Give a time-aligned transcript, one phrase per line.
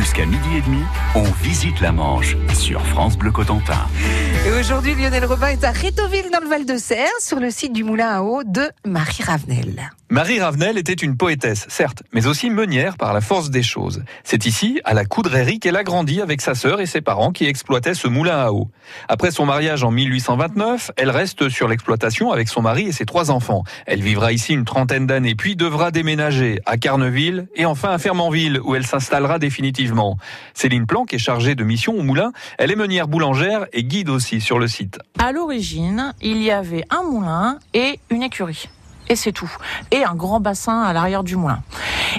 [0.00, 0.82] Jusqu'à midi et demi,
[1.14, 3.86] on visite la Manche sur France Bleu Cotentin.
[4.46, 7.74] Et aujourd'hui, Lionel Robin est à Rétoville dans le Val de Serre, sur le site
[7.74, 9.90] du moulin à eau de Marie Ravenel.
[10.12, 14.02] Marie Ravenel était une poétesse, certes, mais aussi meunière par la force des choses.
[14.24, 17.46] C'est ici, à la Coudrerie, qu'elle a grandi avec sa sœur et ses parents qui
[17.46, 18.68] exploitaient ce moulin à eau.
[19.08, 23.30] Après son mariage en 1829, elle reste sur l'exploitation avec son mari et ses trois
[23.30, 23.62] enfants.
[23.86, 28.58] Elle vivra ici une trentaine d'années, puis devra déménager à Carneville et enfin à Fermanville,
[28.64, 30.18] où elle s'installera définitivement.
[30.54, 32.32] Céline Planck est chargée de mission au moulin.
[32.58, 34.98] Elle est meunière boulangère et guide aussi sur le site.
[35.20, 38.68] À l'origine, il y avait un moulin et une écurie
[39.10, 39.50] et c'est tout.
[39.90, 41.62] Et un grand bassin à l'arrière du moulin.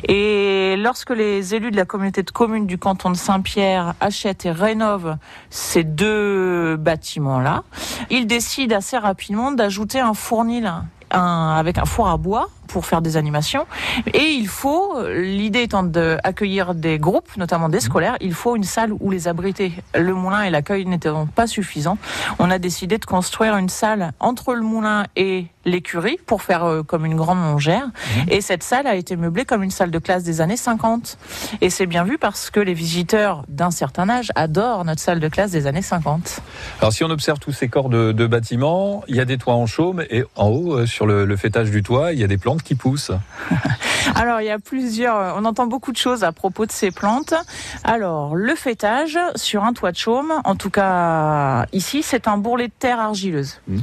[0.07, 4.51] Et lorsque les élus de la communauté de communes du canton de Saint-Pierre achètent et
[4.51, 5.15] rénovent
[5.49, 7.63] ces deux bâtiments-là,
[8.09, 10.71] ils décident assez rapidement d'ajouter un fournil
[11.09, 13.65] avec un four à bois pour faire des animations.
[14.13, 18.93] Et il faut, l'idée étant d'accueillir des groupes, notamment des scolaires, il faut une salle
[18.99, 19.73] où les abriter.
[19.93, 21.97] Le moulin et l'accueil n'étant pas suffisants.
[22.39, 26.83] On a décidé de construire une salle entre le moulin et l'écurie pour faire euh,
[26.83, 27.85] comme une grande longère.
[27.85, 28.25] Mhm.
[28.29, 31.17] Et cette salle a été meublée comme une salle de classe des années 50.
[31.61, 35.27] Et c'est bien vu parce que les visiteurs d'un certain âge adorent notre salle de
[35.27, 36.41] classe des années 50.
[36.79, 39.53] Alors si on observe tous ces corps de, de bâtiments, il y a des toits
[39.53, 42.27] en chaume et en haut, euh, sur le, le fêtage du toit, il y a
[42.27, 43.11] des plantes qui poussent
[44.15, 45.35] Alors, il y a plusieurs.
[45.37, 47.33] On entend beaucoup de choses à propos de ces plantes.
[47.83, 52.67] Alors, le fêtage sur un toit de chaume, en tout cas ici, c'est un bourrelet
[52.67, 53.61] de terre argileuse.
[53.67, 53.79] Mmh.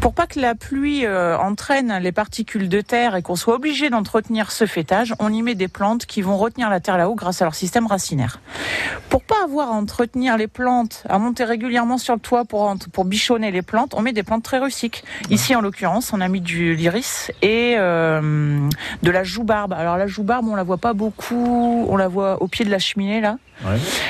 [0.00, 3.90] Pour pas que la pluie euh, entraîne les particules de terre et qu'on soit obligé
[3.90, 7.42] d'entretenir ce fêtage, on y met des plantes qui vont retenir la terre là-haut grâce
[7.42, 8.40] à leur système racinaire.
[9.10, 13.04] Pour pas avoir à entretenir les plantes, à monter régulièrement sur le toit pour, pour
[13.04, 15.04] bichonner les plantes, on met des plantes très rustiques.
[15.30, 18.05] Ici, en l'occurrence, on a mis du l'iris et euh,
[19.02, 19.72] de la joue-barbe.
[19.72, 22.78] Alors la joue-barbe, on la voit pas beaucoup, on la voit au pied de la
[22.78, 23.36] cheminée là.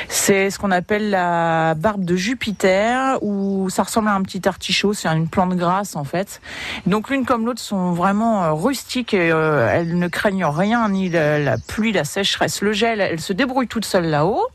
[0.09, 4.93] C'est ce qu'on appelle la barbe de Jupiter, où ça ressemble à un petit artichaut,
[4.93, 6.41] c'est une plante grasse en fait.
[6.87, 11.09] Donc l'une comme l'autre sont vraiment euh, rustiques et euh, elles ne craignent rien, ni
[11.09, 13.01] la, pluie, la sécheresse, le gel.
[13.01, 14.47] Elles se débrouillent toutes seules là-haut.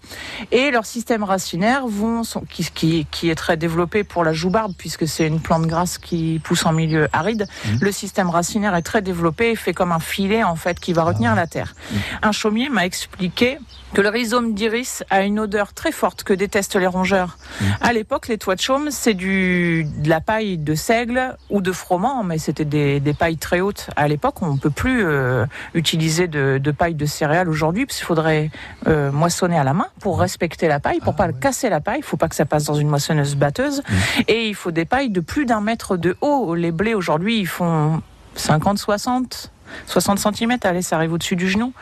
[0.51, 5.07] Et leur système racinaire vont, qui, qui, qui, est très développé pour la joue-barbe, puisque
[5.07, 7.47] c'est une plante grasse qui pousse en milieu aride.
[7.66, 7.69] Mmh.
[7.81, 11.04] Le système racinaire est très développé et fait comme un filet en fait qui va
[11.04, 11.36] retenir ah.
[11.36, 11.74] la terre.
[11.74, 11.96] Mmh.
[12.24, 13.58] Un chaumier m'a expliqué
[13.94, 17.38] que le rhizome d'iris a une odeur très forte que détestent les rongeurs.
[17.60, 17.66] Mmh.
[17.81, 21.72] À l'époque, les toits de chaume, c'est du de la paille de seigle ou de
[21.72, 23.90] froment, mais c'était des, des, pailles très hautes.
[23.96, 27.98] À l'époque, on ne peut plus euh, utiliser de, de, paille de céréales aujourd'hui, parce
[27.98, 28.50] qu'il faudrait
[28.88, 31.40] euh, moissonner à la main pour respecter la paille, pour ah, pas ouais.
[31.40, 32.00] casser la paille.
[32.00, 33.80] Il faut pas que ça passe dans une moissonneuse batteuse.
[33.81, 34.22] Mmh.
[34.30, 36.56] Et il faut des pailles de plus d'un mètre de haut.
[36.56, 38.02] Les blés aujourd'hui, ils font
[38.41, 39.52] 50, 60
[39.85, 41.74] 60 cm, allez, ça arrive au-dessus du genou.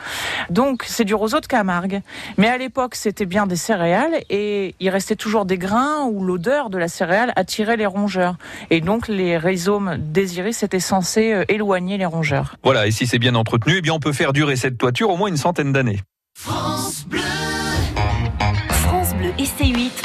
[0.48, 2.02] Donc c'est du roseau de Camargue.
[2.38, 6.70] Mais à l'époque, c'était bien des céréales et il restait toujours des grains où l'odeur
[6.70, 8.36] de la céréale attirait les rongeurs.
[8.70, 12.56] Et donc les rhizomes désirés, c'était censé euh, éloigner les rongeurs.
[12.62, 15.16] Voilà, et si c'est bien entretenu, eh bien on peut faire durer cette toiture au
[15.16, 16.00] moins une centaine d'années.
[16.34, 17.20] France Bleu
[18.68, 19.69] France Bleu et C8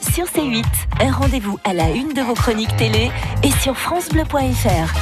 [0.00, 0.64] sur C8.
[1.00, 3.10] Un rendez-vous à la une de vos chroniques télé
[3.42, 4.94] et sur francebleu.fr.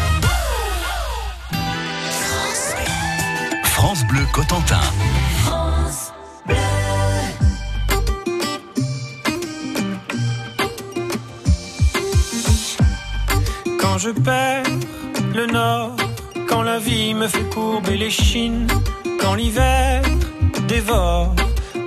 [3.64, 4.81] France Bleu Cotentin.
[5.44, 6.12] France
[6.47, 6.56] Bleu.
[13.81, 14.64] Quand je perds
[15.34, 15.97] le nord,
[16.48, 18.69] quand la vie me fait courber les chines,
[19.20, 20.02] quand l'hiver
[20.69, 21.34] dévore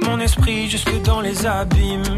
[0.02, 2.18] mon esprit jusque dans les abîmes,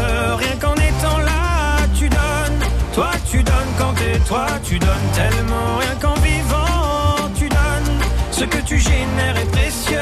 [4.27, 5.77] Toi, tu donnes tellement.
[5.79, 7.99] Rien qu'en vivant, tu donnes.
[8.31, 9.97] Ce que tu génères est précieux.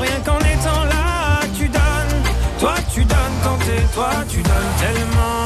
[0.00, 2.22] Rien qu'en étant là, tu donnes.
[2.60, 5.45] Toi, tu donnes quand t'es toi, tu donnes tellement.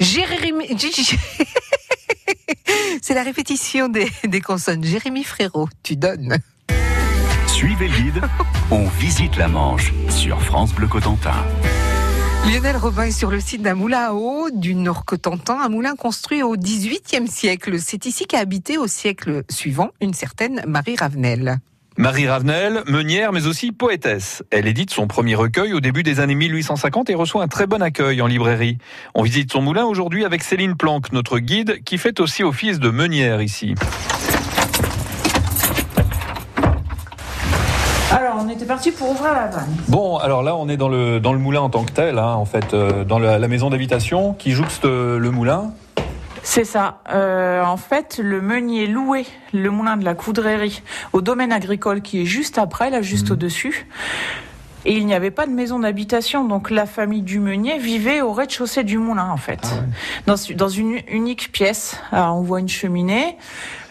[0.00, 0.68] Jérémy.
[3.02, 4.82] C'est la répétition des, des consonnes.
[4.82, 6.38] Jérémy Frérot, tu donnes.
[7.46, 8.22] Suivez le guide,
[8.70, 11.44] on visite la Manche sur France Bleu Cotentin.
[12.46, 16.42] Lionel Robin est sur le site d'un moulin à eau du Nord-Cotentin, un moulin construit
[16.42, 17.78] au XVIIIe siècle.
[17.80, 21.58] C'est ici qu'a habité au siècle suivant une certaine Marie Ravenel.
[21.98, 24.42] Marie Ravenel, meunière mais aussi poétesse.
[24.50, 27.82] Elle édite son premier recueil au début des années 1850 et reçoit un très bon
[27.82, 28.78] accueil en librairie.
[29.14, 32.90] On visite son moulin aujourd'hui avec Céline Planck, notre guide, qui fait aussi office de
[32.90, 33.74] meunière ici.
[38.10, 39.74] Alors, on était parti pour ouvrir la vanne.
[39.88, 42.34] Bon, alors là, on est dans le, dans le moulin en tant que tel, hein,
[42.34, 45.72] en fait, euh, dans la, la maison d'habitation qui jouxte euh, le moulin.
[46.42, 47.00] C'est ça.
[47.10, 52.22] Euh, en fait, le meunier louait le moulin de la Coudrerie au domaine agricole qui
[52.22, 53.86] est juste après, là, juste au-dessus.
[54.84, 58.32] Et il n'y avait pas de maison d'habitation, donc la famille du meunier vivait au
[58.32, 59.60] rez-de-chaussée du moulin, en fait,
[60.26, 62.00] dans, dans une unique pièce.
[62.10, 63.36] Alors, on voit une cheminée.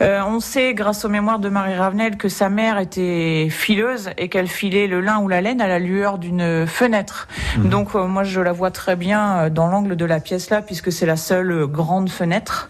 [0.01, 4.27] Euh, on sait, grâce aux mémoires de Marie Ravenel, que sa mère était fileuse et
[4.27, 7.29] qu'elle filait le lin ou la laine à la lueur d'une fenêtre.
[7.57, 10.61] Donc, euh, moi, je la vois très bien euh, dans l'angle de la pièce là,
[10.61, 12.69] puisque c'est la seule grande fenêtre.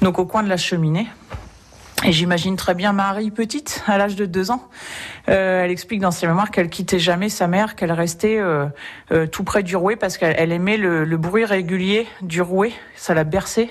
[0.00, 1.08] Donc, au coin de la cheminée.
[2.04, 4.62] Et j'imagine très bien Marie petite, à l'âge de deux ans.
[5.28, 8.66] Euh, elle explique dans ses mémoires qu'elle quittait jamais sa mère, qu'elle restait euh,
[9.12, 12.72] euh, tout près du rouet parce qu'elle elle aimait le, le bruit régulier du rouet,
[12.94, 13.70] ça la berçait.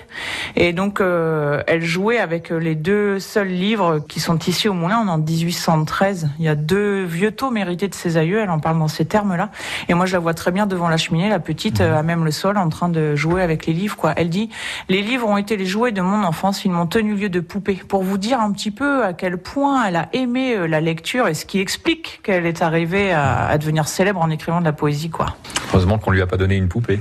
[0.56, 5.00] Et donc euh, elle jouait avec les deux seuls livres qui sont ici au Moulin.
[5.04, 6.30] On est en 1813.
[6.38, 8.40] Il y a deux vieux taux mérités de ses aïeux.
[8.40, 9.50] Elle en parle dans ces termes-là.
[9.88, 12.24] Et moi je la vois très bien devant la cheminée, la petite, euh, à même
[12.24, 13.96] le sol, en train de jouer avec les livres.
[13.96, 14.12] Quoi.
[14.16, 14.50] Elle dit
[14.88, 16.64] les livres ont été les jouets de mon enfance.
[16.64, 17.80] Ils m'ont tenu lieu de poupée.
[17.88, 21.28] Pour vous dire un petit peu à quel point elle a aimé euh, la lecture
[21.28, 24.72] et ce qui explique qu'elle est arrivée à, à devenir célèbre en écrivant de la
[24.72, 25.34] poésie, quoi.
[25.72, 27.00] Heureusement qu'on lui a pas donné une poupée.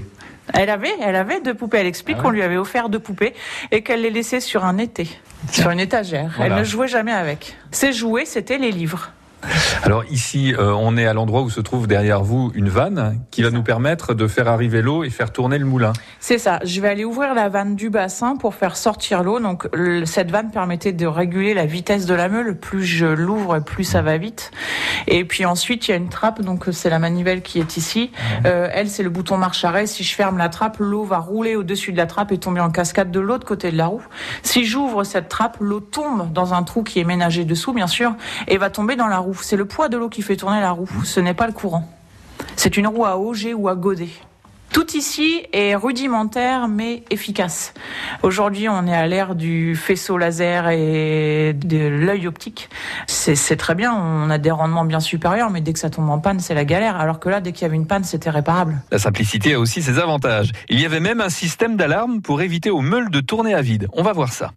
[0.54, 1.78] Elle avait, elle avait deux poupées.
[1.80, 2.26] Elle explique Ah ouais.
[2.26, 3.34] qu'on lui avait offert deux poupées
[3.72, 5.08] et qu'elle les laissait sur un été,
[5.52, 6.32] sur une étagère.
[6.38, 6.56] Voilà.
[6.56, 7.56] Elle ne jouait jamais avec.
[7.72, 9.12] Ses jouets, c'était les livres.
[9.84, 13.44] Alors ici, euh, on est à l'endroit où se trouve derrière vous une vanne qui
[13.44, 15.94] va nous permettre de faire arriver l'eau et faire tourner le moulin.
[16.20, 16.60] C'est ça.
[16.64, 19.40] Je vais aller ouvrir la vanne du bassin pour faire sortir l'eau.
[19.40, 22.58] Donc le- cette vanne permettait de réguler la vitesse de la meule.
[22.60, 24.52] Plus je l'ouvre, plus ça va vite.
[25.08, 26.42] Et puis ensuite, il y a une trappe.
[26.42, 28.12] Donc c'est la manivelle qui est ici.
[28.46, 29.86] Euh, elle, c'est le bouton marche arrêt.
[29.88, 32.72] Si je ferme la trappe, l'eau va rouler au-dessus de la trappe et tomber en
[32.72, 34.04] cascade de l'autre côté de la roue.
[34.42, 38.16] Si j'ouvre cette trappe, l'eau tombe dans un trou qui est ménagé dessous, bien sûr,
[38.48, 39.28] et va tomber dans la roue.
[39.42, 40.90] C'est le poids de l'eau qui fait tourner la roue.
[41.04, 41.90] Ce n'est pas le courant.
[42.56, 44.10] C'est une roue à auger ou à godet.
[44.74, 47.74] Tout ici est rudimentaire mais efficace.
[48.22, 52.70] Aujourd'hui, on est à l'ère du faisceau laser et de l'œil optique.
[53.08, 56.10] C'est c'est très bien, on a des rendements bien supérieurs, mais dès que ça tombe
[56.10, 56.98] en panne, c'est la galère.
[56.98, 58.76] Alors que là, dès qu'il y avait une panne, c'était réparable.
[58.92, 60.52] La simplicité a aussi ses avantages.
[60.70, 63.88] Il y avait même un système d'alarme pour éviter aux meules de tourner à vide.
[63.94, 64.52] On va voir ça.